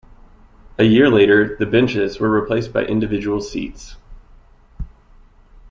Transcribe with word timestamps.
A 0.79 0.83
year 0.83 1.11
later, 1.11 1.55
the 1.59 1.67
benches 1.67 2.19
were 2.19 2.27
replaced 2.27 2.73
by 2.73 2.83
individual 2.85 3.39
seats. 3.39 3.97